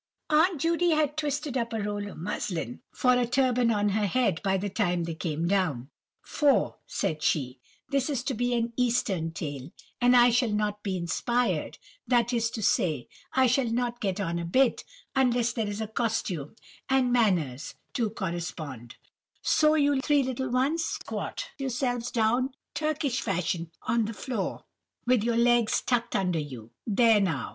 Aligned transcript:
Aunt 0.31 0.59
Judy 0.59 0.89
had 0.95 1.15
twisted 1.15 1.55
up 1.55 1.73
a 1.73 1.79
roll 1.83 2.09
of 2.09 2.17
muslin 2.17 2.81
for 2.91 3.13
a 3.13 3.27
turban 3.27 3.69
on 3.69 3.89
her 3.89 4.07
head 4.07 4.41
by 4.41 4.57
the 4.57 4.67
time 4.67 5.03
they 5.03 5.13
came 5.13 5.47
down, 5.47 5.89
"for," 6.23 6.77
said 6.87 7.21
she, 7.21 7.59
"this 7.89 8.09
is 8.09 8.23
to 8.23 8.33
be 8.33 8.55
an 8.55 8.73
eastern 8.75 9.31
tale, 9.31 9.69
and 10.01 10.17
I 10.17 10.31
shall 10.31 10.49
not 10.49 10.81
be 10.81 10.97
inspired—that 10.97 12.33
is 12.33 12.49
to 12.49 12.63
say, 12.63 13.09
I 13.33 13.45
shall 13.45 13.69
not 13.69 14.01
get 14.01 14.19
on 14.19 14.39
a 14.39 14.43
bit—unless 14.43 15.53
there 15.53 15.67
is 15.69 15.81
a 15.81 15.87
costume 15.87 16.55
and 16.89 17.13
manners 17.13 17.75
to 17.93 18.09
correspond, 18.09 18.95
so 19.43 19.75
you 19.75 20.01
three 20.01 20.23
little 20.23 20.49
ones 20.49 20.83
squat 20.83 21.51
yourselves 21.59 22.09
down 22.09 22.55
Turkish 22.73 23.21
fashion 23.21 23.69
on 23.83 24.05
the 24.05 24.13
floor, 24.15 24.63
with 25.05 25.21
your 25.23 25.37
legs 25.37 25.79
tucked 25.79 26.15
under 26.15 26.39
you. 26.39 26.71
There 26.87 27.21
now! 27.21 27.49